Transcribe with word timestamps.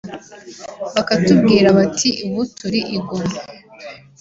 bakatubwira 0.93 1.67
bati 1.77 2.09
ubu 2.25 2.41
turi 2.57 2.79
i 2.97 2.99
Goma 3.07 3.39